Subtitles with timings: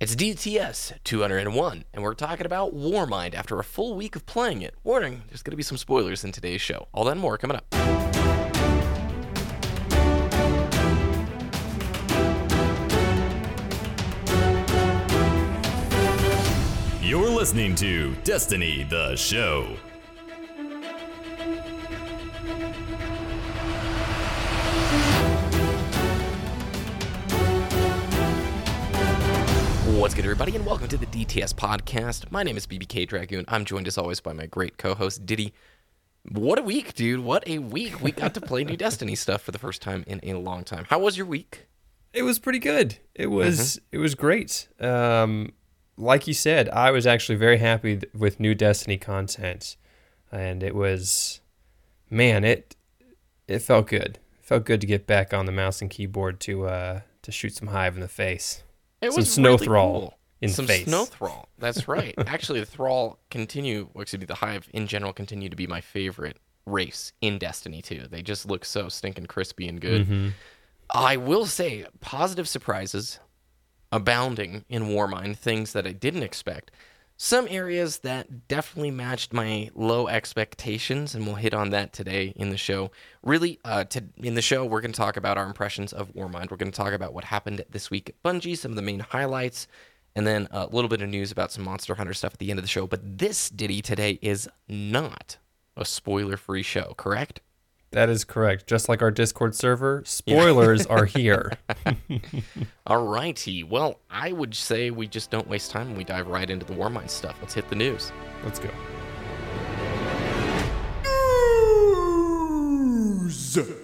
[0.00, 4.74] It's DTS 201, and we're talking about Warmind after a full week of playing it.
[4.82, 6.88] Warning, there's going to be some spoilers in today's show.
[6.94, 7.66] All that and more coming up.
[17.02, 19.76] You're listening to Destiny the Show.
[30.00, 32.32] What's good, everybody, and welcome to the DTS podcast.
[32.32, 33.44] My name is BBK Dragoon.
[33.48, 35.52] I'm joined as always by my great co-host Diddy.
[36.26, 37.20] What a week, dude!
[37.20, 38.00] What a week!
[38.00, 40.86] We got to play new Destiny stuff for the first time in a long time.
[40.88, 41.66] How was your week?
[42.14, 42.96] It was pretty good.
[43.14, 44.68] It was it was great.
[44.80, 45.52] Um,
[45.98, 49.76] like you said, I was actually very happy th- with new Destiny content,
[50.32, 51.42] and it was,
[52.08, 52.74] man, it
[53.46, 54.18] it felt good.
[54.38, 57.54] It felt good to get back on the mouse and keyboard to uh to shoot
[57.54, 58.62] some hive in the face.
[59.00, 60.18] It Some was snow really thrall cool.
[60.40, 60.84] in the Some face.
[60.86, 61.48] snow thrall.
[61.58, 62.14] That's right.
[62.26, 63.88] Actually, the thrall continue.
[63.94, 67.82] Well, excuse me, the hive in general continue to be my favorite race in Destiny
[67.82, 68.08] 2.
[68.10, 70.02] They just look so stinking crispy and good.
[70.06, 70.28] Mm-hmm.
[70.92, 73.20] I will say, positive surprises
[73.92, 75.36] abounding in Warmind.
[75.36, 76.70] Things that I didn't expect.
[77.22, 82.48] Some areas that definitely matched my low expectations, and we'll hit on that today in
[82.48, 82.92] the show.
[83.22, 86.50] Really, uh, to, in the show, we're going to talk about our impressions of Warmind.
[86.50, 89.00] We're going to talk about what happened this week at Bungie, some of the main
[89.00, 89.68] highlights,
[90.16, 92.58] and then a little bit of news about some Monster Hunter stuff at the end
[92.58, 92.86] of the show.
[92.86, 95.36] But this Diddy today is not
[95.76, 97.42] a spoiler-free show, correct?
[97.92, 98.68] That is correct.
[98.68, 101.52] Just like our Discord server, spoilers are here.
[102.86, 103.64] All righty.
[103.64, 106.74] Well, I would say we just don't waste time and we dive right into the
[106.74, 107.36] Warmind stuff.
[107.40, 108.12] Let's hit the news.
[108.44, 108.70] Let's go.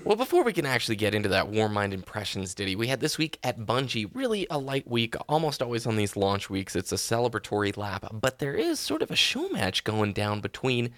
[0.04, 3.38] Well, before we can actually get into that Warmind impressions, Diddy, we had this week
[3.42, 5.16] at Bungie, really a light week.
[5.28, 9.10] Almost always on these launch weeks, it's a celebratory lap, but there is sort of
[9.10, 10.90] a show match going down between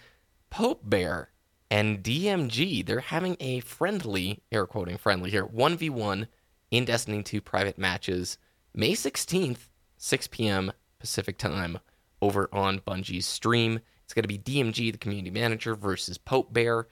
[0.51, 1.31] Pope Bear
[1.70, 2.84] and DMG.
[2.84, 6.27] They're having a friendly, air quoting friendly here, 1v1
[6.70, 8.39] in Destiny 2 private matches
[8.74, 10.73] May 16th, 6 p.m.
[10.98, 11.78] Pacific time
[12.20, 13.80] over on Bungie's stream.
[14.05, 16.86] It's going to be DMG, the community manager, versus Pope Bear.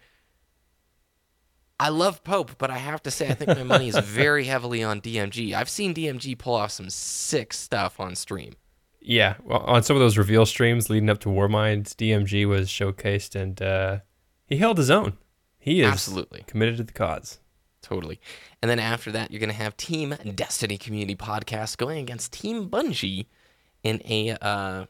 [1.79, 4.83] I love Pope, but I have to say I think my money is very heavily
[4.83, 5.53] on DMG.
[5.53, 8.55] I've seen DMG pull off some sick stuff on stream.
[9.01, 13.41] Yeah, well, on some of those reveal streams leading up to Warmind, DMG was showcased
[13.41, 13.99] and uh,
[14.47, 15.17] he held his own.
[15.59, 16.45] He is Absolutely.
[16.47, 17.41] committed to the cause.
[17.83, 18.21] Totally.
[18.63, 22.69] And then after that, you're going to have Team Destiny Community Podcast going against Team
[22.69, 23.27] Bungie
[23.83, 24.87] in a, uh,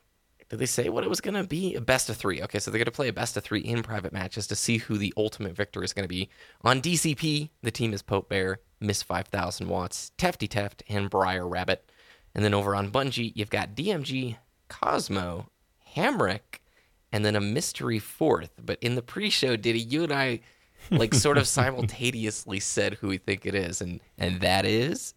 [0.49, 1.75] did they say what it was going to be?
[1.75, 2.43] A best of three.
[2.43, 4.79] Okay, so they're going to play a best of three in private matches to see
[4.79, 6.31] who the ultimate victor is going to be.
[6.63, 11.91] On DCP, the team is Pope Bear, Miss 5000 Watts, Tefty Teft, and Briar Rabbit.
[12.35, 14.37] And then over on Bungie, you've got DMG,
[14.69, 15.49] Cozmo,
[15.97, 16.61] Hamrick,
[17.13, 18.51] and then a mystery fourth.
[18.65, 20.41] But in the pre-show, Diddy, you and I
[20.91, 21.47] like sort of
[21.91, 25.15] simultaneously said who we think it is, and and that is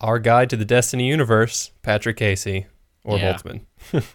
[0.00, 2.66] Our guide to the Destiny universe, Patrick Casey
[3.04, 3.34] or Yeah.
[3.34, 3.62] Holtzman.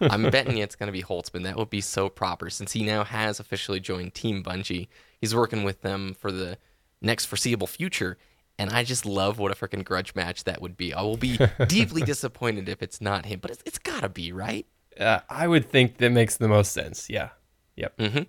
[0.12, 1.42] I'm betting it's going to be Holtzman.
[1.44, 4.88] That would be so proper since he now has officially joined Team Bungie.
[5.20, 6.58] He's working with them for the
[7.02, 8.16] next foreseeable future.
[8.58, 10.94] And I just love what a freaking grudge match that would be.
[10.94, 14.32] I will be deeply disappointed if it's not him, but it's, it's got to be,
[14.32, 14.66] right?
[14.98, 17.08] Uh, I would think that makes the most sense.
[17.10, 17.30] Yeah.
[17.76, 17.96] Yep.
[17.98, 18.22] Mm-hmm.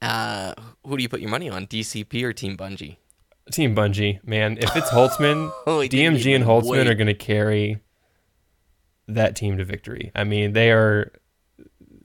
[0.00, 0.54] Uh,
[0.84, 2.96] who do you put your money on, DCP or Team Bungie?
[3.52, 4.58] Team Bungie, man.
[4.58, 6.88] If it's Holtzman, DMG and Holtzman wait.
[6.88, 7.78] are going to carry
[9.08, 10.10] that team to victory.
[10.14, 11.12] I mean, they are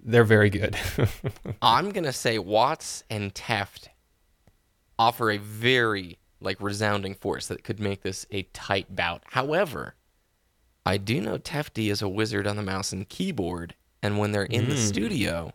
[0.03, 0.77] they're very good.
[1.61, 3.89] I'm gonna say Watts and Taft
[4.97, 9.23] offer a very like resounding force that could make this a tight bout.
[9.31, 9.95] However,
[10.85, 14.43] I do know Tefty is a wizard on the mouse and keyboard, and when they're
[14.43, 14.81] in the hmm.
[14.81, 15.53] studio,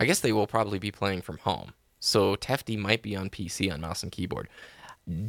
[0.00, 1.72] I guess they will probably be playing from home.
[2.00, 4.48] So Tefty might be on PC on mouse and keyboard.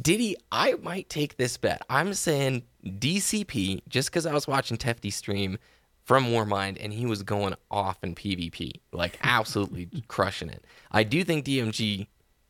[0.02, 1.82] Diddy, I might take this bet.
[1.88, 5.58] I'm saying DCP just because I was watching Tefty stream
[6.04, 10.64] from Warmind and he was going off in PvP, like absolutely crushing it.
[10.90, 12.06] I do think DMG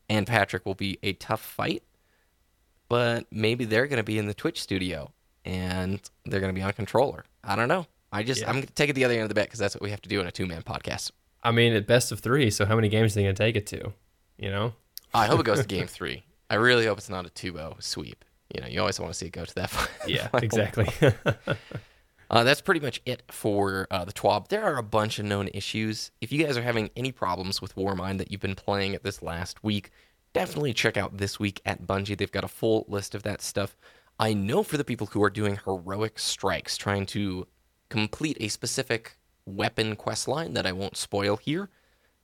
[0.09, 1.83] and Patrick will be a tough fight,
[2.87, 5.11] but maybe they're going to be in the Twitch studio
[5.43, 7.25] and they're going to be on controller.
[7.43, 7.87] I don't know.
[8.11, 8.47] I just Yeah.
[8.49, 9.89] I'm going to take it the other end of the bet because that's what we
[9.91, 11.11] have to do in a two man podcast.
[11.43, 12.49] I mean, at best of three.
[12.49, 13.93] So how many games are they going to take it to?
[14.37, 14.73] You know?
[15.13, 16.23] I hope it goes to game three.
[16.49, 18.23] I really hope it's not a 2-0 sweep.
[18.53, 19.69] You know, you always want to see it go to that.
[19.69, 20.87] fi- Yeah, exactly.
[22.29, 24.49] Uh, that's pretty much it for uh, the TWAB.
[24.49, 26.11] There are a bunch of known issues.
[26.19, 29.21] If you guys are having any problems with Warmind that you've been playing at this
[29.21, 29.91] last week,
[30.33, 32.17] definitely check out this week at Bungie.
[32.17, 33.77] They've got a full list of that stuff.
[34.19, 37.47] I know for the people who are doing heroic strikes, trying to
[37.89, 41.69] complete a specific weapon quest line that I won't spoil here,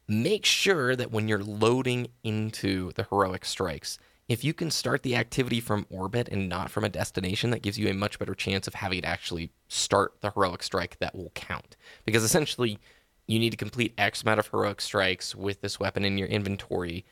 [0.08, 5.16] make sure that when you're loading into the heroic strikes, if you can start the
[5.16, 8.68] activity from orbit and not from a destination, that gives you a much better chance
[8.68, 11.76] of having it actually start the heroic strike that will count.
[12.06, 12.80] Because essentially,
[13.28, 17.06] you need to complete X amount of heroic strikes with this weapon in your inventory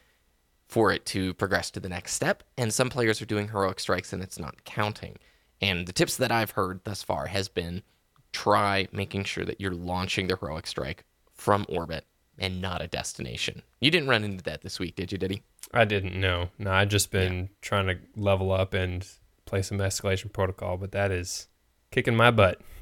[0.67, 2.43] for it to progress to the next step.
[2.57, 5.17] And some players are doing heroic strikes and it's not counting.
[5.61, 7.83] And the tips that I've heard thus far has been
[8.31, 12.05] try making sure that you're launching the heroic strike from orbit
[12.37, 13.61] and not a destination.
[13.79, 15.43] You didn't run into that this week, did you, Diddy?
[15.73, 16.49] I didn't know.
[16.57, 19.07] No, I've just been trying to level up and
[19.45, 21.47] play some escalation protocol, but that is
[21.91, 22.61] kicking my butt.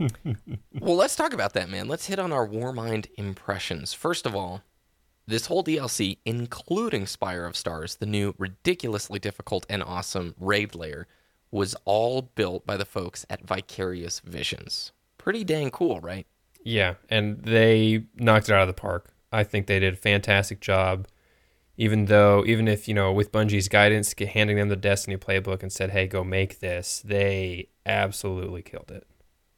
[0.80, 1.88] well, let's talk about that, man.
[1.88, 3.94] Let's hit on our Warmind impressions.
[3.94, 4.62] First of all,
[5.28, 11.08] this whole DLC, including Spire of Stars, the new ridiculously difficult and awesome raid layer,
[11.52, 14.92] was all built by the folks at Vicarious Visions.
[15.30, 16.26] Pretty dang cool, right?
[16.64, 19.14] Yeah, and they knocked it out of the park.
[19.32, 21.08] I think they did a fantastic job.
[21.78, 25.72] Even though, even if you know, with Bungie's guidance, handing them the Destiny playbook and
[25.72, 29.06] said, "Hey, go make this," they absolutely killed it.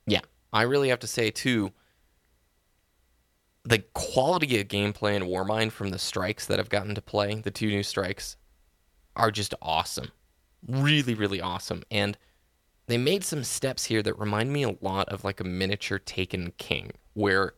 [0.06, 0.20] Yeah,
[0.52, 1.72] I really have to say too.
[3.64, 7.50] The quality of gameplay in Warmind from the strikes that I've gotten to play, the
[7.50, 8.36] two new strikes,
[9.16, 10.12] are just awesome.
[10.68, 11.84] Really, really awesome.
[11.90, 12.18] And
[12.92, 16.52] they made some steps here that remind me a lot of like a miniature Taken
[16.58, 17.54] King, where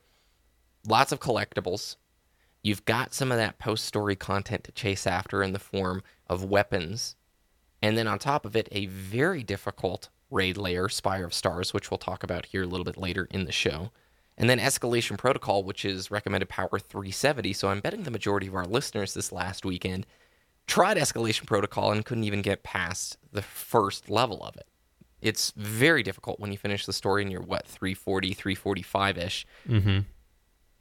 [0.87, 1.95] lots of collectibles.
[2.61, 6.45] You've got some of that post story content to chase after in the form of
[6.45, 7.15] weapons.
[7.81, 11.89] And then on top of it, a very difficult raid layer, Spire of Stars, which
[11.89, 13.91] we'll talk about here a little bit later in the show.
[14.37, 17.53] And then Escalation Protocol, which is recommended power 370.
[17.53, 20.05] So I'm betting the majority of our listeners this last weekend
[20.67, 24.67] tried Escalation Protocol and couldn't even get past the first level of it
[25.23, 29.99] it's very difficult when you finish the story and you're what 340 345 ish mm-hmm.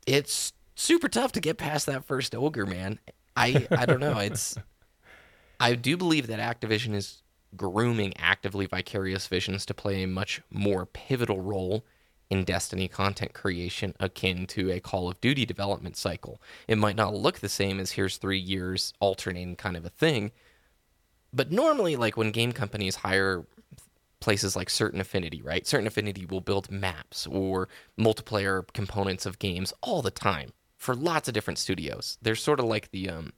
[0.06, 2.98] it's super tough to get past that first ogre man.
[3.36, 4.18] I i don't know.
[4.18, 4.56] It's
[5.60, 7.22] i do believe that activision is
[7.56, 11.84] grooming actively vicarious visions to play a much more pivotal role
[12.30, 16.40] in destiny content creation akin to a call of duty development cycle.
[16.66, 20.32] It might not look the same as here's three years alternating kind of a thing
[21.32, 23.44] but normally like when game companies hire
[24.22, 25.66] places like Certain Affinity, right?
[25.66, 31.28] Certain Affinity will build maps or multiplayer components of games all the time for lots
[31.28, 32.16] of different studios.
[32.22, 33.32] They're sort of like the um,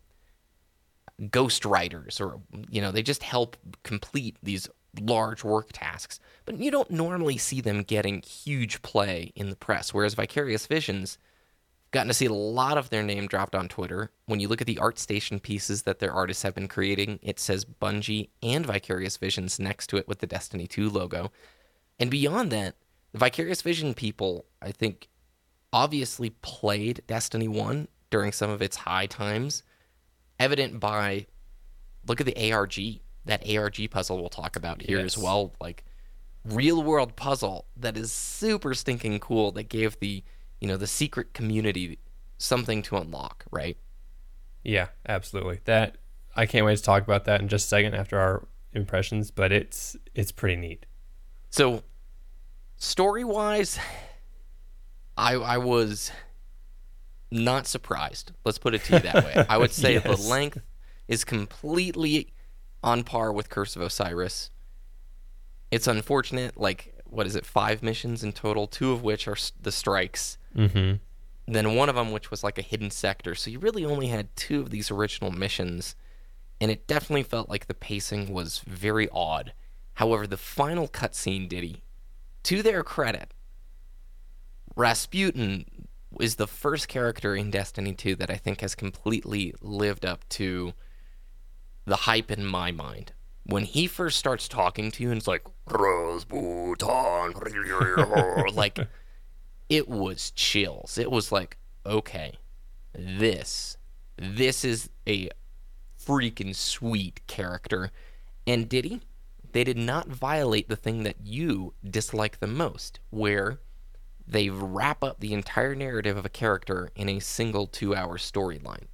[1.31, 2.41] ghost writers, or
[2.71, 4.69] you know, they just help complete these
[5.01, 6.21] large work tasks.
[6.45, 9.93] But you don't normally see them getting huge play in the press.
[9.93, 11.19] Whereas Vicarious Visions
[11.94, 14.11] gotten to see a lot of their name dropped on Twitter.
[14.26, 17.64] When you look at the ArtStation pieces that their artists have been creating, it says
[17.64, 21.32] Bungie and Vicarious Visions next to it with the Destiny 2 logo.
[21.99, 22.75] And beyond that,
[23.12, 25.08] the Vicarious Vision people, I think,
[25.73, 29.62] obviously played Destiny 1 during some of its high times,
[30.38, 31.26] evident by
[32.06, 32.75] look at the ARG,
[33.25, 35.17] that ARG puzzle we'll talk about here yes.
[35.17, 35.55] as well.
[35.61, 35.85] Like,
[36.44, 40.23] real world puzzle that is super stinking cool that gave the
[40.65, 41.99] you know the secret community
[42.39, 43.77] something to unlock, right?
[44.63, 45.61] Yeah, absolutely.
[45.67, 45.99] That
[46.35, 49.53] I can't wait to talk about that in just a second after our impressions, but
[49.53, 50.87] it's it's pretty neat.
[51.51, 51.83] So,
[52.79, 53.79] story wise,
[55.19, 56.11] I I was
[57.31, 58.33] not surprised.
[58.47, 59.44] Let's put it to you that way.
[59.47, 60.05] I would say yes.
[60.05, 60.63] the length
[61.09, 62.33] is completely
[62.83, 64.51] on par with Curse of Osiris.
[65.71, 69.73] It's unfortunate, like what is it, five missions in total, two of which are the
[69.73, 70.39] strikes.
[70.56, 70.96] Mm-hmm.
[71.46, 73.34] Then one of them, which was like a hidden sector.
[73.34, 75.94] So you really only had two of these original missions,
[76.61, 79.53] and it definitely felt like the pacing was very odd.
[79.94, 81.84] However, the final cutscene, Diddy,
[82.44, 83.32] to their credit,
[84.75, 85.87] Rasputin
[86.20, 90.73] is the first character in Destiny 2 that I think has completely lived up to
[91.84, 93.13] the hype in my mind
[93.44, 96.77] when he first starts talking to you and it's like Rasputin,
[98.55, 98.79] like
[99.69, 100.99] it was chills.
[100.99, 101.56] It was like,
[101.87, 102.35] okay,
[102.94, 103.77] this,
[104.17, 105.31] this is a
[106.05, 107.91] freaking sweet character.
[108.47, 109.01] And did he?
[109.53, 113.61] They did not violate the thing that you dislike the most, where
[114.27, 118.87] they wrap up the entire narrative of a character in a single two-hour storyline.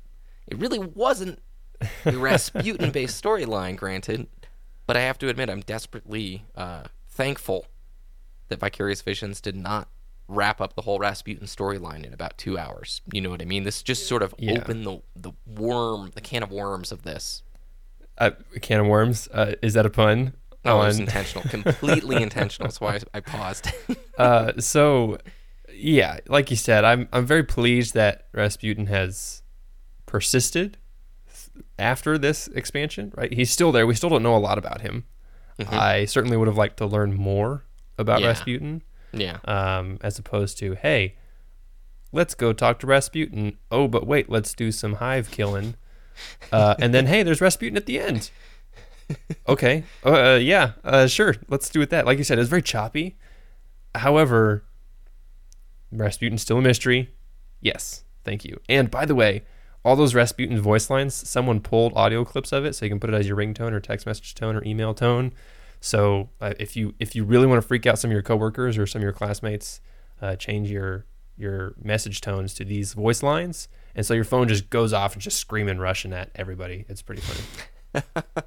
[0.47, 1.41] It really wasn't
[2.05, 4.27] a Rasputin-based storyline, granted,
[4.91, 7.67] but I have to admit, I'm desperately uh, thankful
[8.49, 9.87] that Vicarious Visions did not
[10.27, 13.01] wrap up the whole Rasputin storyline in about two hours.
[13.13, 13.63] You know what I mean?
[13.63, 14.59] This just sort of yeah.
[14.59, 17.45] opened the the worm, the can of worms of this.
[18.19, 19.29] Uh, a can of worms?
[19.33, 20.33] Uh, is that a pun?
[20.65, 20.87] Oh, on...
[20.87, 22.67] it was intentional, completely intentional.
[22.67, 23.69] That's why I, I paused.
[24.19, 25.19] uh, so
[25.73, 29.45] yeah, like you said, I'm I'm very pleased that Rasputin has
[30.07, 30.79] persisted
[31.79, 33.13] after this expansion.
[33.17, 33.87] Right, he's still there.
[33.87, 35.05] We still don't know a lot about him.
[35.71, 37.65] I certainly would have liked to learn more
[37.99, 38.29] about Yeah.
[38.29, 39.39] Rasputin, Yeah.
[39.45, 41.17] um, as opposed to hey,
[42.13, 43.59] let's go talk to Rasputin.
[43.71, 45.75] Oh, but wait, let's do some hive killing,
[46.51, 48.31] uh, and then hey, there's Rasputin at the end.
[49.49, 52.07] Okay, uh, yeah, uh, sure, let's do it that.
[52.07, 53.19] Like you said, it's very choppy.
[53.97, 54.63] However,
[55.91, 57.11] Rasputin's still a mystery.
[57.61, 58.61] Yes, thank you.
[58.69, 59.43] And by the way,
[59.85, 63.11] all those Rasputin voice lines, someone pulled audio clips of it, so you can put
[63.11, 65.33] it as your ringtone or text message tone or email tone.
[65.81, 68.77] So uh, if you if you really want to freak out some of your coworkers
[68.77, 69.81] or some of your classmates,
[70.21, 71.07] uh, change your
[71.37, 75.23] your message tones to these voice lines, and so your phone just goes off and
[75.23, 76.85] just screaming Russian at everybody.
[76.89, 78.03] It's pretty funny.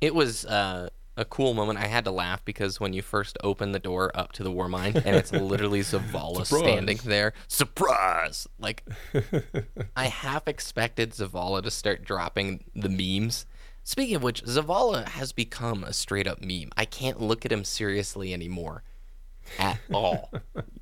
[0.00, 1.78] It was uh, a cool moment.
[1.78, 4.96] I had to laugh because when you first open the door up to the Warmind
[4.96, 8.46] and it's literally Zavala standing there, surprise!
[8.58, 8.84] Like,
[9.96, 13.46] I half expected Zavala to start dropping the memes.
[13.82, 16.70] Speaking of which, Zavala has become a straight up meme.
[16.76, 18.82] I can't look at him seriously anymore
[19.58, 20.32] at all.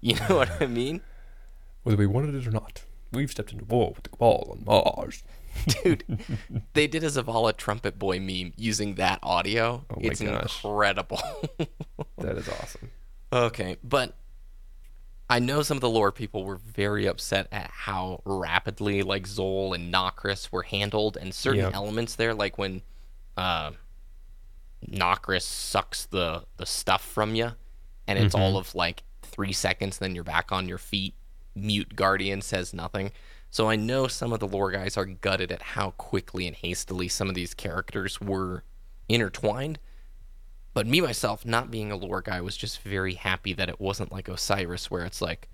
[0.00, 1.02] you know what I mean?
[1.82, 5.22] Whether we wanted it or not, we've stepped into war with the cabal on Mars.
[5.84, 6.04] Dude,
[6.72, 9.84] they did a Zavala trumpet boy meme using that audio.
[9.90, 10.64] Oh it's gosh.
[10.64, 11.20] incredible.
[12.18, 12.90] That is awesome.
[13.32, 14.14] Okay, but
[15.28, 19.74] I know some of the lore people were very upset at how rapidly like Zol
[19.74, 21.70] and Nokris were handled, and certain Yeah.
[21.74, 22.82] elements there, like when
[23.36, 23.72] uh,
[24.88, 27.52] Nokris sucks the the stuff from you,
[28.06, 31.14] and it's all of like three seconds, then you're back on your feet.
[31.54, 33.12] Mute Guardian says nothing.
[33.50, 37.06] So I know some of the lore guys are gutted at how quickly and hastily
[37.06, 38.64] some of these characters were
[39.08, 39.78] intertwined.
[40.72, 44.10] But me myself, not being a lore guy, was just very happy that it wasn't
[44.10, 45.48] like Osiris, where it's like,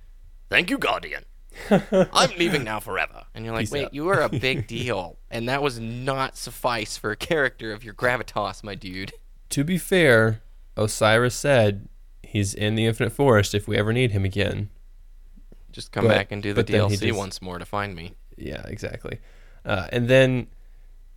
[0.48, 1.24] "Thank you, Guardian.
[1.70, 5.18] I'm leaving now forever." And you're like, Peace "Wait, out." you were a big deal,
[5.30, 9.12] and that was not suffice for a character of your gravitas, my dude."
[9.50, 10.40] To be fair,
[10.74, 11.86] Osiris said
[12.22, 14.70] he's in the Infinite Forest if we ever need him again.
[15.72, 17.64] Just come But- back and do the but then he DLC just- once more to
[17.64, 18.14] find me.
[18.36, 19.18] Yeah, exactly.
[19.64, 20.46] Uh, and then,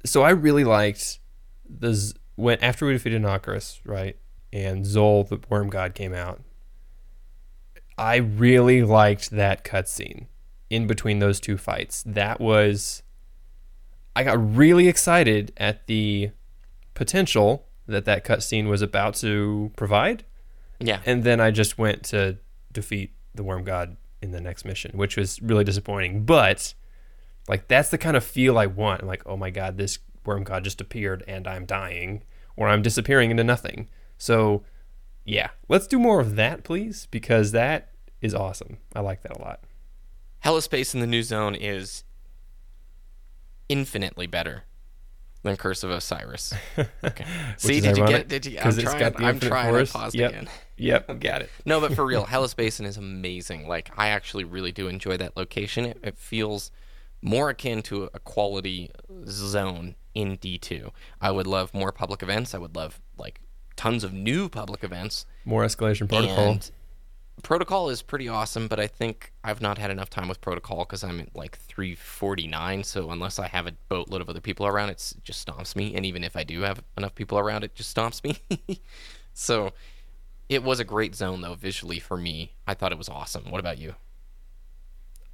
[0.06, 1.20] so I really liked
[1.70, 4.18] the when after we defeated Nokris, right,
[4.52, 6.42] and Zol the Worm God came out.
[7.98, 10.26] I really liked that cutscene
[10.70, 12.04] in between those two fights.
[12.06, 13.04] That was,
[14.16, 16.32] I got really excited at the
[16.96, 20.24] potential that that cutscene was about to provide
[20.80, 22.38] Yeah, and then I just went to
[22.72, 26.24] defeat the worm god in the next mission, which was really disappointing.
[26.26, 26.74] But
[27.48, 29.02] like that's the kind of feel I want.
[29.02, 32.24] I'm like, oh my god, this worm god just appeared and I'm dying,
[32.56, 33.90] or I'm disappearing into nothing.
[34.18, 34.64] So
[35.26, 37.90] yeah, let's do more of that, please, because that
[38.22, 38.78] is awesome.
[38.96, 39.60] I like that a lot.
[40.44, 42.04] Hellaspace in the new zone is
[43.70, 44.64] infinitely better
[45.44, 46.54] than Curse of Osiris.
[47.06, 47.26] Okay.
[47.58, 48.28] See, did you get?
[48.30, 48.58] Did you?
[48.58, 49.16] I'm 'cause it's trying.
[49.18, 49.76] I'm trying.
[49.76, 50.32] I paused Yep.
[50.32, 50.50] again.
[50.84, 51.50] Yep, got it.
[51.66, 53.68] No, but for real, Hellas Basin is amazing.
[53.68, 55.86] Like I actually really do enjoy that location.
[55.86, 56.72] It, it feels
[57.22, 58.92] more akin to a quality
[59.26, 60.92] zone in D2.
[61.22, 62.54] I would love more public events.
[62.54, 63.40] I would love like
[63.78, 65.26] tons of new public events.
[65.46, 66.52] More escalation protocol.
[66.52, 66.72] And
[67.44, 71.02] protocol is pretty awesome, but I think I've not had enough time with protocol because
[71.02, 72.84] I'm at like 349.
[72.84, 75.96] So unless I have a boatload of other people around, it just stomps me.
[75.96, 78.82] And even if I do have enough people around, it just stomps me.
[79.34, 79.72] so
[80.50, 82.54] it was a great zone though visually for me.
[82.68, 83.50] I thought it was awesome.
[83.52, 83.96] What about you?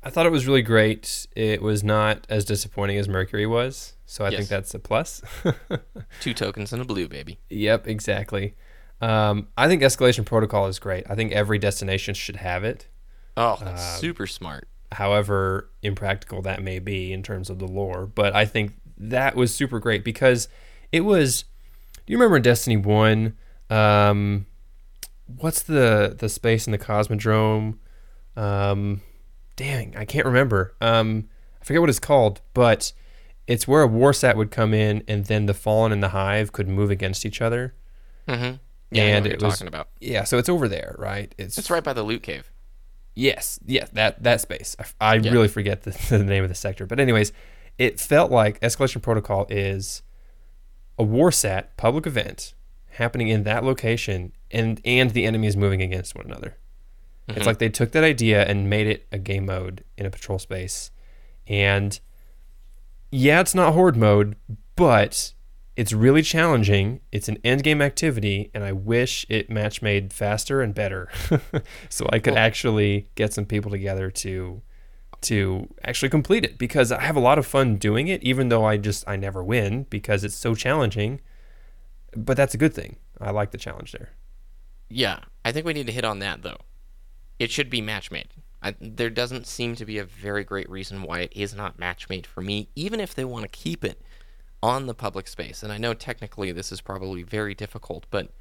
[0.02, 1.28] I thought it was really great.
[1.36, 4.38] It was not as disappointing as Mercury was, so I Yes.
[4.38, 5.22] think that's a plus.
[6.22, 7.40] Two tokens and a blue baby.
[7.50, 8.56] Yep, exactly.
[9.02, 11.04] Um, I think escalation protocol is great.
[11.10, 12.88] I think every destination should have it.
[13.36, 14.68] Oh, that's super smart.
[14.94, 19.54] However impractical that may be in terms of the lore, but I think that was
[19.54, 20.48] super great because
[20.94, 21.44] it was.
[22.06, 23.38] Do you remember in Destiny One?
[23.70, 24.46] Um,
[25.38, 27.78] what's the the space in the Cosmodrome?
[28.36, 29.02] Um,
[29.56, 30.74] dang, I can't remember.
[30.82, 31.28] Um,
[31.62, 32.94] I forget what it's called, but
[33.48, 36.68] it's where a warsat would come in, and then the Fallen and the Hive could
[36.68, 37.74] move against each other.
[38.28, 38.56] Mm-hmm.
[38.92, 39.90] Yeah, and it you're was talking about.
[40.00, 40.24] yeah.
[40.24, 41.34] So it's over there, right?
[41.38, 42.52] It's It's right by the loot cave.
[43.16, 44.76] Yes, yes, that that space.
[45.02, 45.32] I, I Yeah.
[45.32, 47.32] really forget the, the name of the sector, but anyways,
[47.78, 50.02] it felt like Escalation Protocol is
[50.98, 52.54] a warsat public event
[52.92, 56.58] happening in that location, and and the enemies moving against one another.
[57.28, 57.48] It's mm-hmm.
[57.48, 60.92] like they took that idea and made it a game mode in a patrol space,
[61.48, 62.00] and
[63.12, 64.36] yeah, it's not horde mode,
[64.76, 65.34] but
[65.76, 67.00] It's really challenging.
[67.10, 71.08] It's an end game activity, and I wish it match made faster and better,
[71.90, 74.62] so I could Well- actually get some people together to
[75.22, 78.66] to actually complete it because I have a lot of fun doing it, even though
[78.66, 81.22] I just I never win because it's so challenging.
[82.16, 82.98] But that's a good thing.
[83.22, 84.10] I like the challenge there.
[84.90, 86.58] Yeah, I think we need to hit on that though.
[87.38, 88.30] It should be match made.
[88.62, 92.10] I, there doesn't seem to be a very great reason why it is not match
[92.10, 94.02] made for me, even if they want to keep it
[94.62, 95.64] on the public space.
[95.64, 98.34] And I know technically this is probably very difficult, but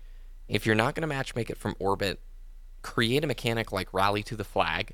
[0.48, 2.20] if you're not going to match make it from orbit,
[2.82, 4.92] create a mechanic like rally to the flag,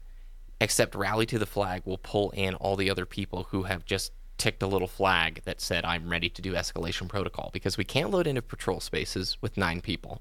[0.60, 4.12] except rally to the flag will pull in all the other people who have just
[4.36, 8.10] ticked a little flag that said I'm ready to do escalation protocol because we can't
[8.10, 10.20] load into patrol spaces with 9 people.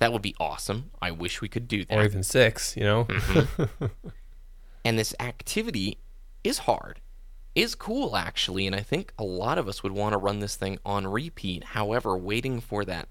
[0.00, 0.90] That would be awesome.
[1.00, 1.96] I wish we could do that.
[1.96, 3.04] Or even six, you know?
[3.04, 3.86] Mm-hmm.
[4.84, 5.98] and this activity
[6.42, 7.00] is hard.
[7.54, 10.56] Is cool actually and i think a lot of us would want to run this
[10.56, 11.64] thing on repeat.
[11.64, 13.08] However waiting for that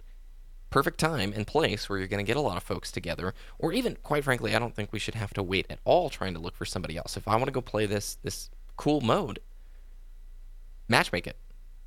[0.69, 3.73] perfect time and place where you're going to get a lot of folks together or
[3.73, 6.39] even quite frankly i don't think we should have to wait at all trying to
[6.39, 7.17] look for somebody else.
[7.17, 9.39] If i want to go play this this cool mode
[10.89, 11.37] matchmake it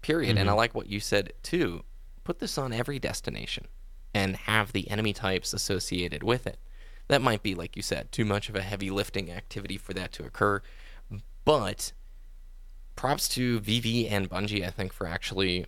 [0.02, 0.36] period.
[0.36, 0.58] And i mm-hmm.
[0.58, 1.82] like what you said too.
[2.22, 3.66] Put this on every destination
[4.14, 6.58] and have the enemy types associated with it
[7.08, 10.12] that might be like you said too much of a heavy lifting activity for that
[10.12, 10.62] to occur
[11.44, 11.92] but
[12.96, 15.66] props to VV and Bungie, I think, for actually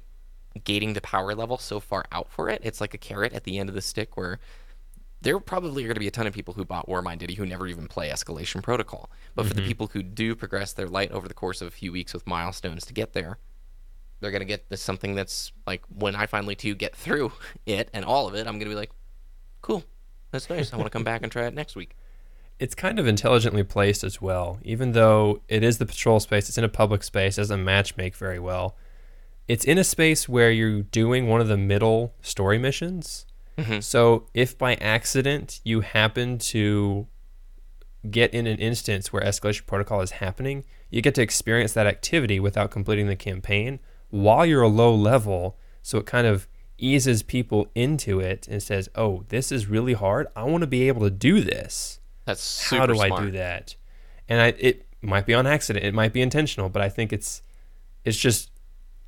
[0.63, 2.61] gating the power level so far out for it.
[2.65, 4.39] It's like a carrot at the end of the stick where
[5.21, 7.47] there probably are going to be a ton of people who bought War Minded who
[7.47, 9.11] never even play Escalation Protocol.
[9.35, 9.69] But for the mm-hmm.
[9.69, 12.85] people who do progress their light over the course of a few weeks with milestones
[12.87, 13.39] to get there,
[14.21, 17.33] they're going to get this something that's like when I finally do get through
[17.67, 18.91] it and all of it, I'm going to be like,
[19.63, 19.85] cool,
[20.31, 20.73] that's nice.
[20.73, 21.97] I want to come back and try it next week.
[22.59, 24.59] it's kind of intelligently placed as well.
[24.63, 28.15] Even though it is the patrol space, it's in a public space, doesn't match make
[28.15, 28.77] very well.
[29.49, 33.27] It's in a space where you're doing one of the middle story missions.
[33.59, 33.81] Mm-hmm.
[33.81, 37.07] So if by accident you happen to
[38.11, 42.39] get in an instance where escalation protocol is happening, you get to experience that activity
[42.41, 43.81] without completing the campaign
[44.15, 45.59] while you're a low level.
[45.83, 46.47] So it kind of
[46.79, 50.29] eases people into it and says, "Oh, this is really hard.
[50.37, 53.77] I want to be able to do this." That's super how do I do that?
[54.29, 57.43] And I, it might be on accident, it might be intentional, but I think it's
[58.05, 58.51] it's just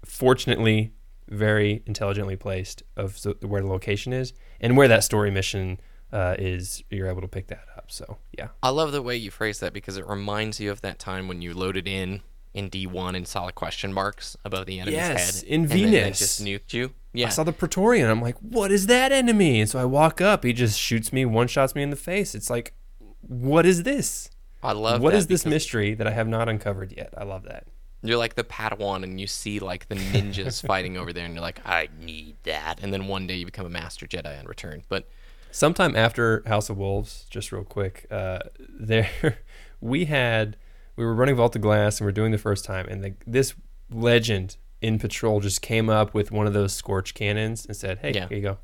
[0.05, 0.93] fortunately
[1.29, 5.81] very intelligently placed of where the location is and where that story mission
[6.13, 6.83] uh, is.
[6.91, 7.91] You're able to pick that up.
[7.91, 10.99] So yeah, I love the way you phrase that because it reminds you of that
[10.99, 12.23] time when you loaded in
[12.57, 15.19] in D1 and saw the question marks above the enemy's head.
[15.19, 15.49] Yes, head.
[15.49, 16.93] in and then it just nuked you.
[17.13, 17.27] Yeah.
[17.27, 18.09] I saw the Praetorian.
[18.09, 19.61] I'm like, what is that enemy?
[19.61, 20.43] And so I walk up.
[20.43, 22.35] He just shoots me, one shots me in the face.
[22.35, 22.73] It's like,
[23.21, 24.31] what is this?
[24.63, 27.13] I love What is this mystery that I have not uncovered yet?
[27.17, 27.67] I love that.
[28.03, 31.43] You're like the Padawan and you see like the ninjas fighting over there and you're
[31.43, 32.83] like, I need that.
[32.83, 34.83] And then one day you become a Master Jedi in return.
[34.89, 35.07] But
[35.51, 39.39] sometime after House of Wolves, just real quick, uh, there
[39.81, 40.57] we had
[40.97, 43.55] we were running Vault of Glass and we're doing the first time, and the, this
[43.91, 48.13] legend in patrol just came up with one of those scorch cannons and said, "Hey,
[48.13, 48.29] Yeah.
[48.29, 48.59] here you go,"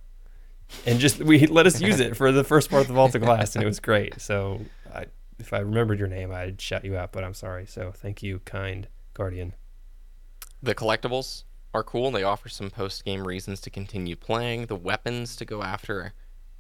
[0.87, 3.23] and just we let us use it for the first part of the Vault of
[3.23, 4.21] Glass, and it was great.
[4.21, 4.61] So,
[4.95, 5.07] I,
[5.39, 7.67] if I remembered your name, I'd shout you out, but I'm sorry.
[7.67, 9.55] So, thank you, kind guardian.
[10.63, 12.11] the collectibles are cool.
[12.11, 14.67] They offer some post game reasons to continue playing.
[14.67, 16.13] The weapons to go after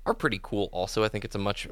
[0.07, 1.05] are pretty cool also.
[1.05, 1.69] I think it's a much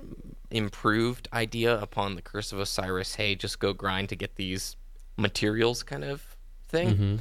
[0.50, 3.14] improved idea upon the Curse of Osiris.
[3.14, 4.76] Hey, just go grind to get these
[5.16, 6.36] materials kind of
[6.68, 6.88] thing.
[6.88, 7.16] Mm-hmm.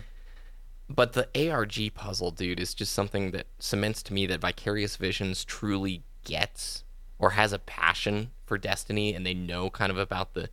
[0.89, 5.45] But the ARG puzzle, dude, is just something that cements to me that Vicarious Visions
[5.45, 6.83] truly gets
[7.19, 10.49] or has a passion for Destiny and they know kind of about the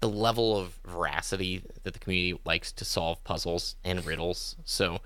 [0.00, 4.54] the level of veracity that the community likes to solve puzzles and riddles.
[4.62, 5.00] So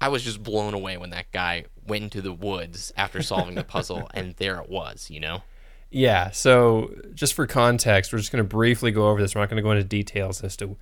[0.00, 3.64] I was just blown away when that guy went into the woods after solving the
[3.64, 5.42] puzzle and there it was, you know?
[5.90, 6.30] Yeah.
[6.30, 9.34] So, just for context, we're just going to briefly go over this.
[9.34, 10.76] We're not going to go into details as to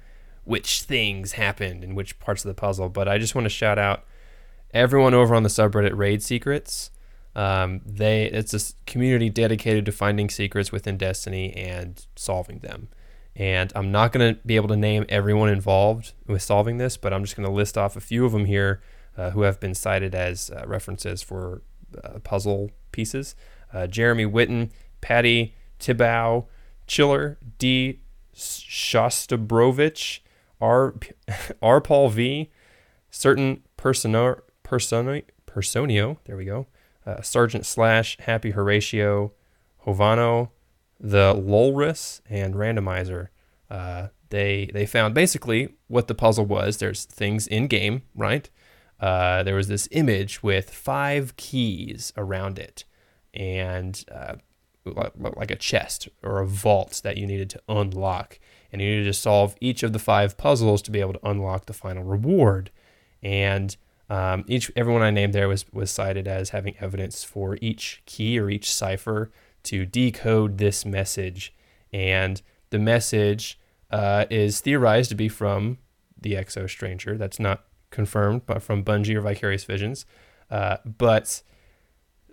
[0.45, 3.79] which things happened in which parts of the puzzle, but I just want to shout
[3.79, 4.05] out
[4.73, 6.90] everyone over on the subreddit Raid Secrets.
[7.35, 12.88] Um, they it's a community dedicated to finding secrets within Destiny and solving them.
[13.35, 17.12] And I'm not going to be able to name everyone involved with solving this, but
[17.12, 18.81] I'm just going to list off a few of them here
[19.16, 21.62] uh, who have been cited as uh, references for
[22.02, 23.35] uh, puzzle pieces.
[23.72, 26.46] Uh, Jeremy Witten, Patty Tibow,
[26.87, 28.00] Chiller, D.
[28.35, 30.20] Shostabrovich,
[30.61, 30.94] R.
[31.62, 31.81] R.
[31.81, 32.50] Paul V,
[33.11, 36.66] certain persono, personi, personio, there we go,
[37.07, 39.33] uh, Sergeant Slash, Happy Horatio,
[39.87, 40.50] Hovano,
[41.00, 43.29] the Lolris, and Randomizer.
[43.70, 46.79] Uh, they they found basically what the puzzle was.
[46.79, 48.50] There's things in game, right?
[49.00, 52.85] Uh, there was this image with five keys around it,
[53.35, 54.37] and uh,
[54.85, 58.38] like a chest or a vault that you needed to unlock,
[58.72, 61.66] and you needed to solve each of the five puzzles to be able to unlock
[61.66, 62.70] the final reward.
[63.22, 63.76] And
[64.09, 68.38] um, each everyone I named there was was cited as having evidence for each key
[68.38, 69.30] or each cipher
[69.64, 71.54] to decode this message,
[71.92, 73.59] and the message
[73.90, 75.78] uh, is theorized to be from
[76.20, 77.18] the Exo Stranger.
[77.18, 80.07] That's not confirmed, but from Bungie or Vicarious Visions.
[80.51, 81.42] Uh, but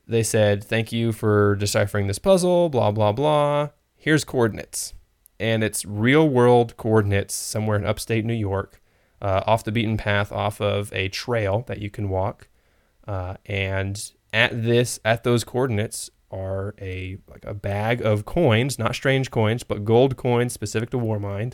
[0.08, 3.70] they said, "Thank you for deciphering this puzzle." Blah blah blah.
[3.96, 4.94] Here's coordinates,
[5.40, 8.82] and it's real world coordinates somewhere in upstate New York
[9.22, 12.50] uh, off the beaten path, off of a trail that you can walk.
[13.08, 18.96] Uh, and at this, at those coordinates, are a like a bag of coins, not
[18.96, 21.54] strange coins, but gold coins specific to Warmind.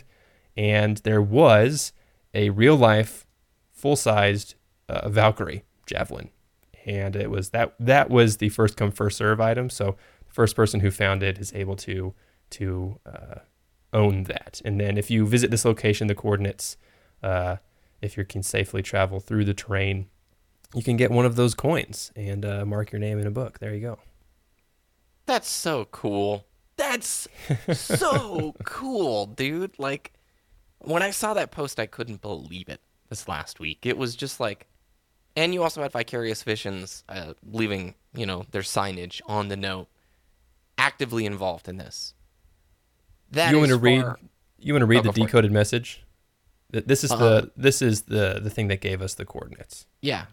[0.56, 1.92] And there was
[2.34, 3.26] a real life,
[3.80, 4.54] full sized
[4.88, 6.30] uh, Valkyrie javelin,
[6.84, 9.70] and it was that that was the first come first serve item.
[9.70, 12.14] So the first person who found it is able to
[12.50, 13.40] to uh,
[13.92, 14.60] own that.
[14.64, 16.76] And then if you visit this location, the coordinates
[17.22, 17.56] uh,
[18.00, 20.08] if you can safely travel through the terrain,
[20.74, 23.58] you can get one of those coins and uh, mark your name in a book.
[23.58, 23.98] There you go.
[25.26, 26.46] That's so cool.
[26.76, 27.28] That's
[27.72, 29.78] so cool, dude.
[29.78, 30.12] Like,
[30.78, 33.84] when I saw that post, I couldn't believe it this last week.
[33.84, 34.66] It was just like,
[35.36, 39.88] and you also had Vicarious Visions uh, leaving, you know, their signage on the note,
[40.78, 42.14] actively involved in this.
[43.32, 44.04] That you want to read?
[44.58, 46.04] You want to read oh, the decoded message?
[46.70, 49.86] This is uh the this is the the thing that gave us the coordinates.
[50.00, 50.26] Yeah.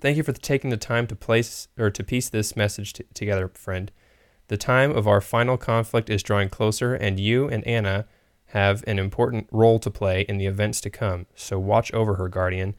[0.00, 3.48] Thank you for taking the time to place or to piece this message t- together,
[3.48, 3.90] friend.
[4.48, 8.06] The time of our final conflict is drawing closer, and you and Anna
[8.54, 11.26] have an important role to play in the events to come.
[11.34, 12.76] So watch over her, Guardian.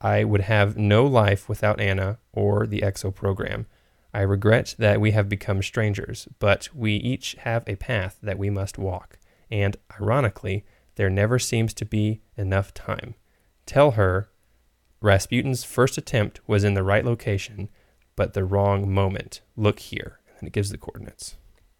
[0.00, 3.66] I would have no life without Anna or the EXO program.
[4.14, 8.48] I regret that we have become strangers, but we each have a path that we
[8.48, 9.18] must walk.
[9.50, 10.64] And ironically,
[10.94, 13.14] there never seems to be enough time.
[13.66, 14.30] Tell her
[15.02, 17.68] Rasputin's first attempt was in the right location,
[18.16, 19.42] but the wrong moment.
[19.56, 20.20] Look here.
[20.38, 21.36] And it gives the coordinates.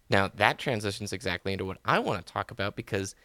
[0.07, 3.15] Now, that transitions exactly into what I want to talk about because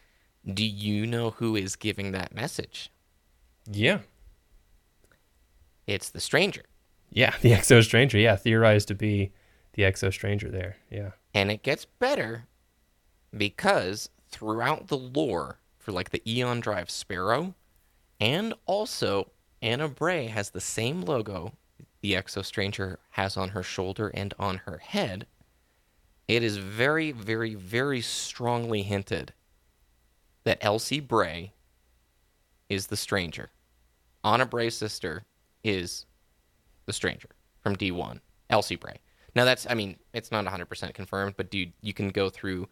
[0.51, 2.91] do you know who is giving that message?
[3.69, 3.99] Yeah.
[5.87, 6.63] It's the stranger.
[7.09, 8.17] Yeah, the Exo Stranger.
[8.17, 9.31] Yeah, theorized to be
[9.73, 10.77] the Exo Stranger there.
[10.89, 11.11] Yeah.
[11.33, 12.45] And it gets better
[13.35, 17.53] because throughout the lore, for like the Eon Drive Sparrow.
[18.19, 19.31] And also,
[19.61, 21.53] Anna Bray has the same logo
[22.01, 25.27] the Exo Stranger has on her shoulder and on her head.
[26.27, 29.33] It is very, very, very strongly hinted
[30.45, 31.53] that Elsie Bray
[32.69, 33.51] is the stranger.
[34.23, 35.25] Anna Bray's sister
[35.63, 36.05] is
[36.85, 37.29] the stranger
[37.61, 38.99] from D1, Elsie Bray.
[39.35, 42.67] Now that's, I mean, it's not 100% confirmed, but dude, you can go through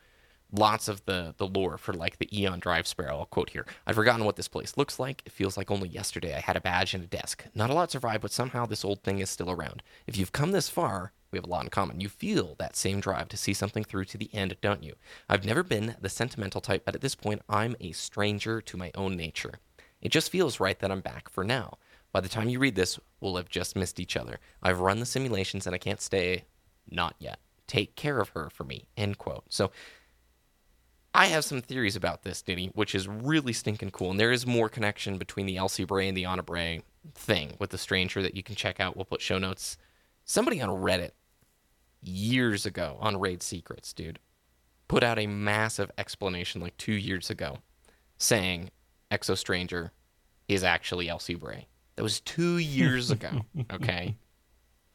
[0.55, 3.19] lots of the the lore for like the Eon Drive Sparrow.
[3.19, 3.65] I'll quote here.
[3.87, 5.23] I've forgotten what this place looks like.
[5.25, 7.45] It feels like only yesterday I had a badge and a desk.
[7.55, 9.83] Not a lot survived, but somehow this old thing is still around.
[10.07, 11.99] If you've come this far, we have a lot in common.
[11.99, 14.93] You feel that same drive to see something through to the end, don't you?
[15.27, 18.91] I've never been the sentimental type, but at this point, I'm a stranger to my
[18.95, 19.55] own nature.
[20.01, 21.77] It just feels right that I'm back for now.
[22.11, 24.39] By the time you read this, we'll have just missed each other.
[24.61, 26.45] I've run the simulations and I can't stay.
[26.89, 27.39] Not yet.
[27.65, 28.85] Take care of her for me.
[28.95, 29.45] End quote.
[29.49, 29.71] So
[31.15, 34.11] I have some theories about this, Diddy, which is really stinking cool.
[34.11, 36.83] And there is more connection between the Elsie Bray and the Anna Bray
[37.15, 38.95] thing with the stranger that you can check out.
[38.95, 39.77] We'll put show notes.
[40.25, 41.11] Somebody on Reddit
[42.03, 44.19] years ago on Raid Secrets, dude,
[44.87, 47.59] put out a massive explanation like two years ago
[48.17, 48.69] saying
[49.11, 49.91] Exo Stranger
[50.47, 51.67] is actually Elsie Bray.
[51.95, 53.41] That was two years ago,
[53.73, 54.15] okay?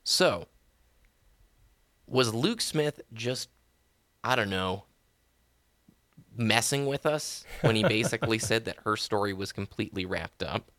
[0.05, 0.47] So,
[2.07, 3.49] was Luke Smith just,
[4.25, 4.85] I don't know,
[6.37, 10.71] messing with us when he basically said that her story was completely wrapped up.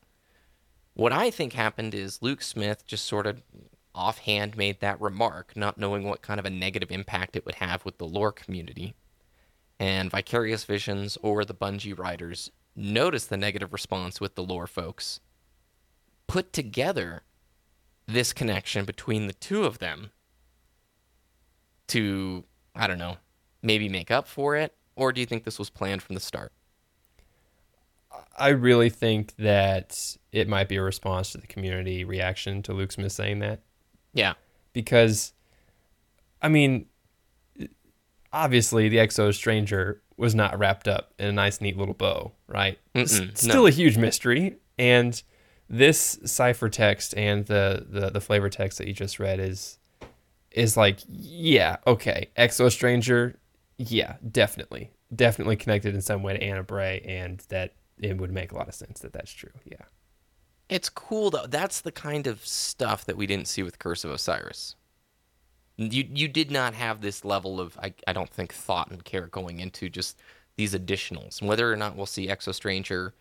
[0.93, 3.41] What I think happened is Luke Smith just sort of
[3.93, 7.85] offhand made that remark, not knowing what kind of a negative impact it would have
[7.85, 8.93] with the lore community.
[9.79, 15.19] And Vicarious Visions or the Bungie writers noticed the negative response with the lore folks,
[16.27, 17.23] put together
[18.07, 20.11] this connection between the two of them
[21.87, 22.43] to,
[22.75, 23.17] I don't know,
[23.61, 26.51] maybe make up for it or do you think this was planned from the start?
[28.37, 32.91] I really think that it might be a response to the community reaction to Luke
[32.91, 33.61] Smith saying that.
[34.13, 34.33] Yeah.
[34.73, 35.33] Because,
[36.41, 36.85] I mean,
[38.31, 42.77] obviously the Exo Stranger was not wrapped up in a nice, neat little bow, right?
[43.35, 43.67] still no.
[43.67, 44.57] a huge mystery.
[44.77, 45.21] And
[45.69, 49.77] this cipher text and the, the the flavor text that you just read is
[50.51, 53.37] is like yeah okay exo stranger
[53.77, 58.51] yeah definitely definitely connected in some way to Anna Bray and that it would make
[58.51, 59.85] a lot of sense that that's true yeah
[60.69, 61.47] It's cool though.
[61.47, 64.75] That's the kind of stuff that we didn't see with Curse of Osiris.
[65.77, 69.27] You you did not have this level of I, I don't think thought and care
[69.27, 70.19] going into just
[70.57, 71.39] these additionals.
[71.39, 73.13] And whether or not we'll see Exo Stranger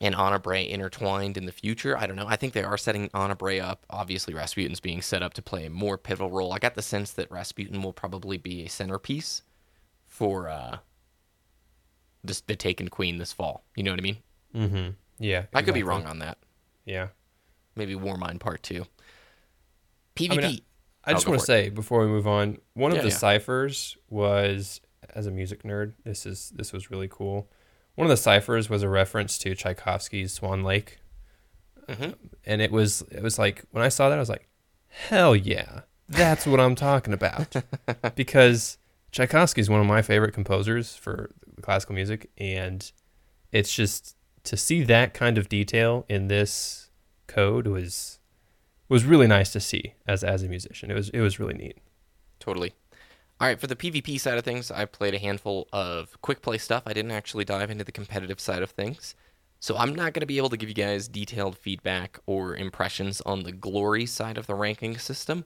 [0.00, 2.26] and Anna Bray intertwined in the future, I don't know.
[2.28, 3.86] I think they are setting Anna Bray up.
[3.88, 6.52] Obviously, Rasputin's being set up to play a more pivotal role.
[6.52, 9.42] I got the sense that Rasputin will probably be a centerpiece
[10.06, 10.78] for uh
[12.22, 13.64] this the Taken Queen this fall.
[13.74, 14.18] You know what I mean?
[14.54, 16.38] mm-hmm yeah I could be wrong on that.
[16.84, 17.08] Yeah
[17.76, 18.84] maybe Warmind Part Two.
[20.16, 20.32] PvP.
[20.32, 20.60] I mean,
[21.04, 23.16] I Oh, just want to say before we move on, one Yeah, of the yeah.
[23.16, 24.80] ciphers was
[25.14, 25.94] as a music nerd.
[26.04, 27.48] This is this was really cool.
[27.94, 30.98] One of the ciphers was a reference to Tchaikovsky's Swan Lake,
[31.88, 32.14] Mhm.
[32.46, 34.48] and it was it was like when I saw that I was like,
[34.88, 37.54] hell yeah, that's what I'm talking about,
[38.14, 38.78] because
[39.10, 41.30] Tchaikovsky is one of my favorite composers for
[41.62, 42.90] classical music, and
[43.50, 46.90] it's just to see that kind of detail in this
[47.26, 48.18] code was
[48.88, 50.90] was really nice to see as as a musician.
[50.90, 51.78] It was it was really neat.
[52.38, 52.74] Totally.
[53.40, 56.58] All right, for the PvP side of things, I played a handful of quick play
[56.58, 56.84] stuff.
[56.86, 59.16] I didn't actually dive into the competitive side of things.
[59.58, 63.20] So I'm not going to be able to give you guys detailed feedback or impressions
[63.22, 65.44] on the glory side of the ranking system.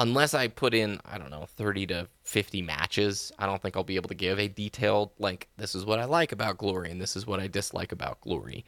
[0.00, 3.82] Unless I put in, I don't know, 30 to 50 matches, I don't think I'll
[3.82, 7.00] be able to give a detailed, like, this is what I like about glory and
[7.00, 8.64] this is what I dislike about glory.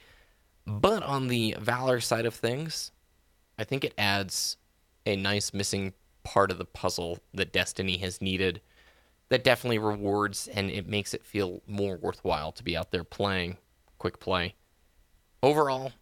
[0.66, 2.90] But on the Valor side of things,
[3.58, 4.56] I think it adds
[5.06, 5.92] a nice missing
[6.24, 8.60] part of the puzzle that Destiny has needed
[9.28, 13.56] that definitely rewards and it makes it feel more worthwhile to be out there playing
[13.98, 14.54] quick play.
[15.42, 15.92] Overall,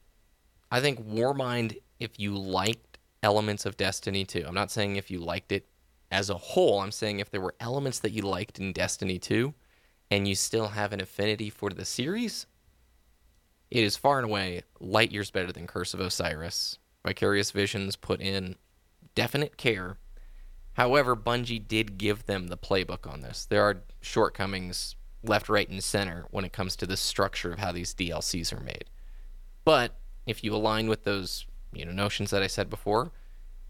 [0.70, 2.87] I think Warmind, if you liked
[3.22, 5.66] elements of Destiny 2, I'm not saying if you liked it
[6.10, 9.52] as a whole, I'm saying if there were elements that you liked in Destiny 2
[10.10, 12.46] and you still have an affinity for the series,
[13.70, 16.78] it is far and away light years better than Curse of Osiris.
[17.04, 18.56] Vicarious Visions put in
[19.14, 19.98] definite care.
[20.74, 23.44] However, Bungie did give them the playbook on this.
[23.44, 27.72] There are shortcomings left, right, and center when it comes to the structure of how
[27.72, 28.84] these DLCs are made.
[29.64, 33.10] But if you align with those, you know, notions that I said before,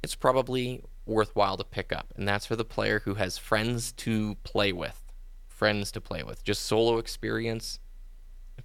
[0.02, 2.12] it's probably worthwhile to pick up.
[2.16, 5.02] And that's for the player who has friends to play with.
[5.46, 6.44] Friends to play with.
[6.44, 7.80] Just solo experience,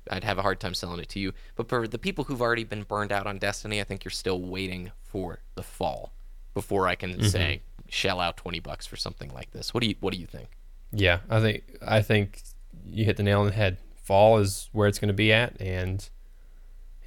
[0.10, 1.34] I'd have a hard time selling it to you.
[1.56, 4.42] But for the people who've already been burned out on Destiny, I think you're still
[4.42, 6.14] waiting for the fall
[6.54, 7.28] before I can mm-hmm.
[7.28, 9.74] say shell out twenty bucks for something like this.
[9.74, 10.50] What do you What do you think?
[10.92, 12.42] Yeah, I think I think
[12.86, 13.78] you hit the nail on the head.
[13.96, 16.08] Fall is where it's going to be at, and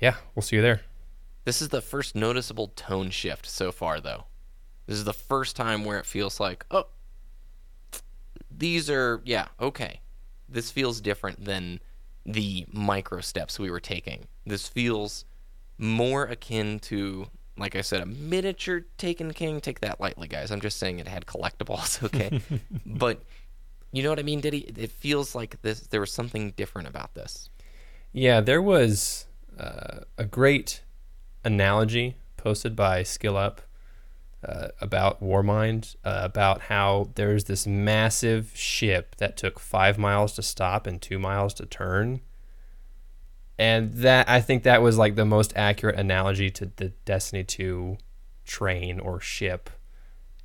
[0.01, 0.81] yeah, we'll see you there.
[1.47, 4.25] This is the first noticeable tone shift so far, though.
[4.87, 6.89] This is the first time where it feels like, oh,
[8.51, 10.01] these are yeah okay.
[10.49, 11.79] This feels different than
[12.25, 14.27] the micro steps we were taking.
[14.45, 15.25] This feels
[15.79, 19.61] more akin to, like I said, a miniature Taken King.
[19.61, 20.51] Take that lightly, guys.
[20.51, 22.41] I'm just saying it had collectibles, okay?
[22.87, 23.23] but
[23.93, 24.73] you know what I mean, Diddy?
[24.77, 25.79] It feels like this.
[25.83, 27.51] There was something different about this.
[28.13, 29.27] Yeah, there was
[29.61, 30.83] uh, a great
[31.47, 33.63] analogy posted by Skill Up
[34.47, 40.43] uh, about Warmind, uh, about how there's this massive ship that took five miles to
[40.43, 42.21] stop and two miles to turn.
[43.59, 47.97] And that I think that was like the most accurate analogy to the Destiny 2
[48.45, 49.71] train or ship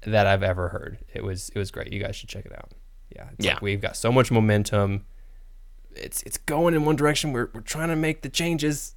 [0.05, 0.99] that I've ever heard.
[1.13, 1.91] It was it was great.
[1.91, 2.71] You guys should check it out.
[3.13, 3.53] Yeah, Yeah.
[3.53, 5.05] like we've got so much momentum.
[5.93, 7.33] It's it's going in one direction.
[7.33, 8.95] We're we're trying to make the changes.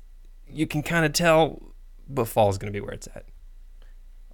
[0.49, 1.61] You can kind of tell,
[2.09, 3.25] but fall is going to be where it's at.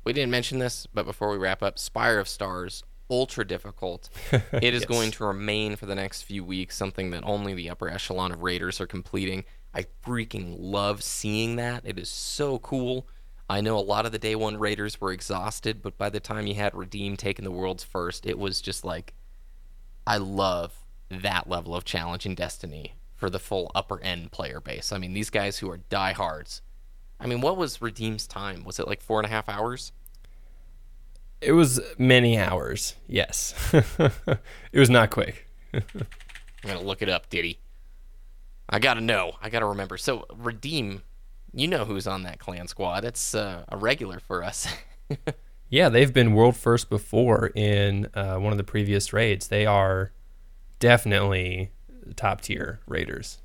[0.04, 4.08] We didn't mention this, but before we wrap up, Spire of Stars, ultra difficult.
[4.52, 4.88] It is Yes.
[4.88, 8.42] going to remain for the next few weeks something that only the upper echelon of
[8.42, 9.44] raiders are completing.
[9.74, 11.82] I freaking love seeing that.
[11.84, 13.06] It is so cool.
[13.48, 16.46] I know a lot of the day one raiders were exhausted, but by the time
[16.46, 19.12] you had Redeem taking the world's first, it was just like
[20.06, 20.72] I love
[21.10, 24.92] that level of challenge in Destiny for the full upper end player base.
[24.92, 26.62] I mean, these guys who are diehards.
[27.20, 28.64] I mean, what was Redeem's time?
[28.64, 29.92] Was it like four and a half hours?
[31.40, 32.96] It was many hours.
[33.06, 35.46] Yes, it was not quick.
[35.74, 35.82] I'm
[36.64, 37.60] gonna look it up, Diddy.
[38.68, 39.32] I gotta know.
[39.42, 39.96] I gotta remember.
[39.96, 41.02] So Redeem,
[41.52, 43.04] you know who's on that clan squad.
[43.04, 44.66] It's uh, a regular for us.
[45.70, 49.46] Yeah, they've been world first before in uh, one of the previous raids.
[49.46, 50.10] They are
[50.80, 51.70] definitely
[52.16, 53.38] top tier raiders.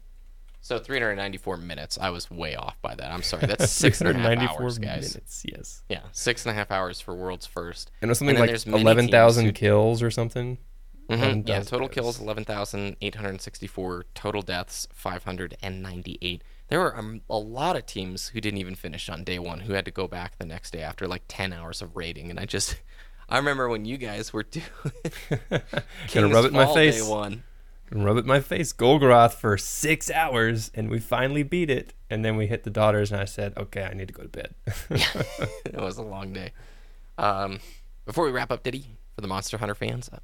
[0.66, 2.00] So 394 minutes.
[2.02, 3.12] I was way off by that.
[3.12, 3.46] I'm sorry.
[3.46, 5.14] That's six and a half 694 hours, guys.
[5.14, 5.44] minutes.
[5.46, 5.84] Yes.
[5.90, 7.92] Yeah, six and a half hours for world's first.
[8.02, 10.58] And it was something then like eleven thousand kills or something.
[11.08, 12.18] Mhm, 11,000 Yeah, total kills.
[12.18, 14.06] kills 11,864.
[14.16, 16.44] Total deaths 598.
[16.70, 19.74] There were um, a lot of teams who didn't even finish on day one, who
[19.74, 22.32] had to go back the next day after like 10 hours of raiding.
[22.32, 22.82] And I just,
[23.30, 24.66] I remember when you guys were doing
[26.12, 27.04] Gonna rub it in my face.
[27.04, 27.44] Day one.
[27.92, 31.94] Rub it in my face, Golgoroth for six hours, and we finally beat it.
[32.10, 34.30] And then we hit the daughters, and I said, "Okay, I need to go to
[34.30, 34.56] bed."
[34.90, 36.52] it was a long day.
[37.18, 37.60] Um,
[38.06, 40.18] before we wrap up, Diddy, for the Monster Hunter fans, uh,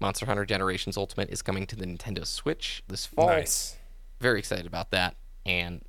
[0.00, 3.26] Monster Hunter Generations Ultimate is coming to the Nintendo Switch this fall.
[3.26, 3.76] nice.
[4.20, 5.82] Very excited about that, and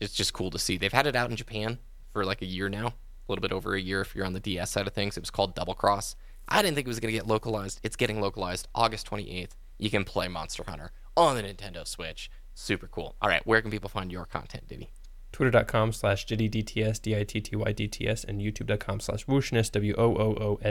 [0.00, 0.76] it's just cool to see.
[0.76, 1.78] They've had it out in Japan
[2.12, 2.92] for like a year now, a
[3.28, 5.16] little bit over a year if you're on the DS side of things.
[5.16, 6.16] It was called Double Cross.
[6.48, 7.80] I didn't think it was going to get localized.
[7.82, 9.50] It's getting localized August 28th.
[9.78, 12.30] You can play Monster Hunter on the Nintendo Switch.
[12.54, 13.16] Super cool.
[13.20, 14.90] All right, where can people find your content, Diddy?
[15.32, 20.62] Twitter.com slash DittyDTS, D-I-T-T-Y-D-T-S, and YouTube.com slash Woooshness, W-O-O-O-S-H-N-E-S-S.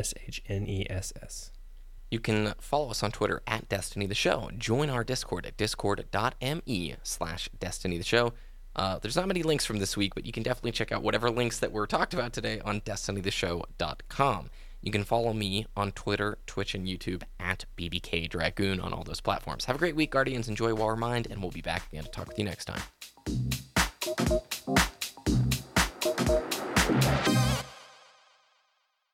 [2.10, 4.50] You can follow us on Twitter at Destiny the Show.
[4.58, 8.34] Join our Discord at discord.me slash Destiny the Show.
[8.76, 11.30] Uh, there's not many links from this week, but you can definitely check out whatever
[11.30, 14.50] links that were talked about today on destinytheshow.com.
[14.86, 19.20] You can follow me on Twitter, Twitch, and YouTube at BBK Dragoon on all those
[19.20, 19.66] platforms.
[19.66, 20.48] Have a great week, Guardians.
[20.48, 22.84] Enjoy Warmind, and we'll be back again to talk with you next time.